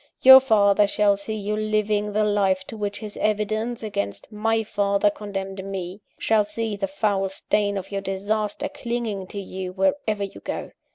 _Your 0.23 0.39
father 0.39 0.87
shall 0.87 1.15
see 1.15 1.35
you 1.35 1.55
living 1.55 2.11
the 2.13 2.23
life 2.23 2.65
to 2.65 2.75
which 2.75 2.97
his 2.97 3.17
evidence 3.17 3.83
against 3.83 4.31
my 4.31 4.63
father 4.63 5.11
condemned 5.11 5.63
me 5.63 6.01
shall 6.17 6.43
see 6.43 6.75
the 6.75 6.87
foul 6.87 7.29
stain 7.29 7.77
of 7.77 7.91
your 7.91 8.01
disaster 8.01 8.67
clinging 8.67 9.27
to 9.27 9.39
you 9.39 9.73
wherever 9.73 10.23
you 10.23 10.41
go. 10.41 10.71